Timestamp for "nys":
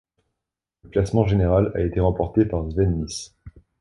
3.03-3.35